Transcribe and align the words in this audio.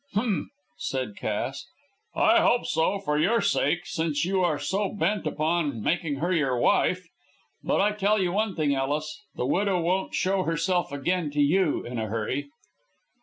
"Humph!" 0.15 0.47
said 0.79 1.15
Cass. 1.15 1.67
"I 2.15 2.41
hope 2.41 2.65
so, 2.65 2.97
for 2.97 3.19
your 3.19 3.39
sake, 3.39 3.85
since 3.85 4.25
you 4.25 4.41
are 4.41 4.57
so 4.57 4.91
bent 4.95 5.27
upon 5.27 5.83
making 5.83 6.15
her 6.15 6.33
your 6.33 6.57
wife. 6.57 7.07
But 7.63 7.81
I 7.81 7.91
tell 7.91 8.19
you 8.19 8.31
one 8.31 8.55
thing, 8.55 8.73
Ellis, 8.73 9.21
the 9.35 9.45
widow 9.45 9.79
won't 9.79 10.15
show 10.15 10.41
herself 10.41 10.91
again 10.91 11.29
to 11.33 11.39
you 11.39 11.85
in 11.85 11.99
a 11.99 12.07
hurry." 12.07 12.49